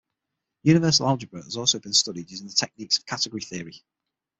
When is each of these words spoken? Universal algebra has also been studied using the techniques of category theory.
Universal 0.63 1.05
algebra 1.07 1.43
has 1.43 1.55
also 1.57 1.77
been 1.77 1.93
studied 1.93 2.31
using 2.31 2.47
the 2.47 2.53
techniques 2.53 2.97
of 2.97 3.05
category 3.05 3.41
theory. 3.43 3.83